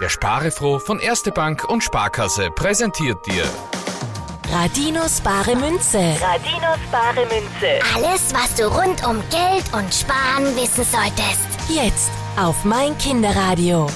[0.00, 3.44] Der Sparefroh von Erste Bank und Sparkasse präsentiert dir
[4.50, 6.16] Radinos bare Münze.
[6.20, 7.78] Radinos bare Münze.
[7.94, 11.46] Alles, was du rund um Geld und Sparen wissen solltest.
[11.68, 13.86] Jetzt auf mein Kinderradio.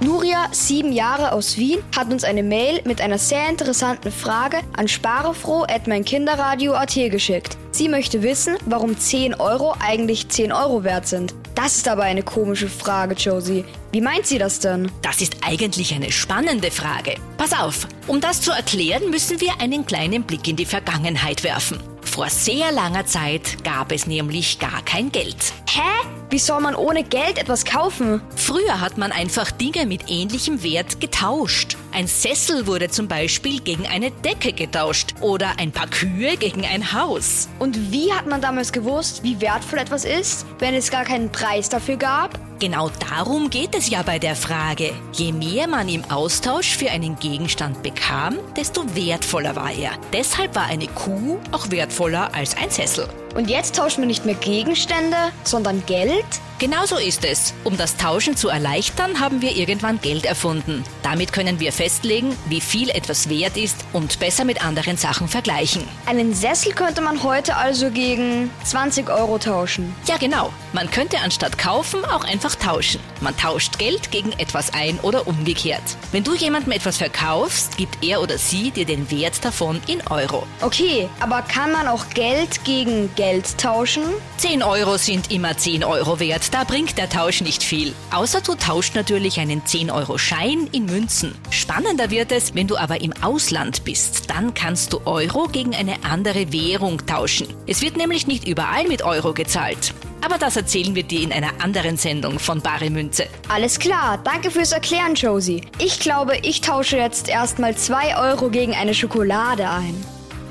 [0.00, 4.88] Nuria, sieben Jahre aus Wien, hat uns eine Mail mit einer sehr interessanten Frage an
[4.88, 7.56] sparefroh.meinkinderradio.at geschickt.
[7.70, 11.34] Sie möchte wissen, warum 10 Euro eigentlich 10 Euro wert sind.
[11.54, 13.64] Das ist aber eine komische Frage, Josie.
[13.92, 14.90] Wie meint sie das denn?
[15.02, 17.16] Das ist eigentlich eine spannende Frage.
[17.36, 21.78] Pass auf, um das zu erklären, müssen wir einen kleinen Blick in die Vergangenheit werfen.
[22.02, 25.52] Vor sehr langer Zeit gab es nämlich gar kein Geld.
[25.68, 26.21] Hä?
[26.32, 28.22] Wie soll man ohne Geld etwas kaufen?
[28.36, 31.76] Früher hat man einfach Dinge mit ähnlichem Wert getauscht.
[31.92, 36.94] Ein Sessel wurde zum Beispiel gegen eine Decke getauscht oder ein paar Kühe gegen ein
[36.94, 37.50] Haus.
[37.58, 41.68] Und wie hat man damals gewusst, wie wertvoll etwas ist, wenn es gar keinen Preis
[41.68, 42.40] dafür gab?
[42.60, 44.94] Genau darum geht es ja bei der Frage.
[45.12, 49.90] Je mehr man im Austausch für einen Gegenstand bekam, desto wertvoller war er.
[50.14, 53.06] Deshalb war eine Kuh auch wertvoller als ein Sessel.
[53.34, 56.24] Und jetzt tauschen wir nicht mehr Gegenstände, sondern Geld?
[56.58, 57.54] Genau so ist es.
[57.64, 60.84] Um das Tauschen zu erleichtern, haben wir irgendwann Geld erfunden.
[61.02, 65.82] Damit können wir festlegen, wie viel etwas wert ist und besser mit anderen Sachen vergleichen.
[66.06, 69.92] Einen Sessel könnte man heute also gegen 20 Euro tauschen.
[70.06, 70.52] Ja, genau.
[70.72, 73.00] Man könnte anstatt kaufen auch einfach tauschen.
[73.20, 75.82] Man tauscht Geld gegen etwas ein oder umgekehrt.
[76.12, 80.46] Wenn du jemandem etwas verkaufst, gibt er oder sie dir den Wert davon in Euro.
[80.60, 83.21] Okay, aber kann man auch Geld gegen Geld
[83.56, 84.02] tauschen?
[84.38, 87.92] 10 Euro sind immer 10 Euro wert, da bringt der Tausch nicht viel.
[88.10, 91.34] Außer du tauscht natürlich einen 10-Euro-Schein in Münzen.
[91.50, 94.28] Spannender wird es, wenn du aber im Ausland bist.
[94.28, 97.46] Dann kannst du Euro gegen eine andere Währung tauschen.
[97.66, 99.94] Es wird nämlich nicht überall mit Euro gezahlt.
[100.24, 103.26] Aber das erzählen wir dir in einer anderen Sendung von Bare Münze.
[103.48, 105.62] Alles klar, danke fürs Erklären, Josie.
[105.78, 109.94] Ich glaube, ich tausche jetzt erstmal 2 Euro gegen eine Schokolade ein.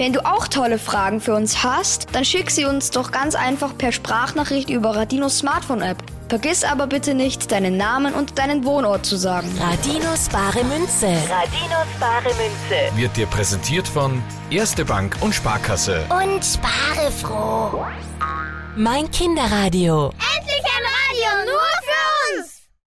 [0.02, 3.78] Wenn du auch tolle Fragen für uns hast, dann schick sie uns doch ganz einfach
[3.78, 5.98] per Sprachnachricht über Radinos Smartphone-App.
[6.28, 9.48] Vergiss aber bitte nicht, deinen Namen und deinen Wohnort zu sagen.
[9.60, 11.06] Radinos bare Münze.
[11.06, 12.98] Radinos bare Münze.
[12.98, 16.04] wird dir präsentiert von Erste Bank und Sparkasse.
[16.10, 17.86] Und spare froh.
[18.76, 20.14] Mein Kinderradio.